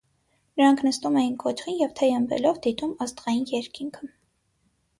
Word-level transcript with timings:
Նրանք 0.59 0.79
նստում 0.85 1.19
էին 1.21 1.35
կոճղին 1.43 1.77
և 1.83 1.93
թեյ 2.01 2.15
ըմպելով 2.21 2.59
դիտում 2.65 2.97
աստղային 3.07 3.47
երկինքը։ 3.55 4.13